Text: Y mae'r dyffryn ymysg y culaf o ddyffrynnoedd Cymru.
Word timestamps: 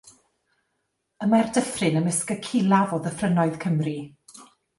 Y 1.25 1.27
mae'r 1.33 1.51
dyffryn 1.57 1.99
ymysg 1.99 2.33
y 2.37 2.39
culaf 2.49 2.97
o 2.99 3.01
ddyffrynnoedd 3.05 3.61
Cymru. 3.67 3.95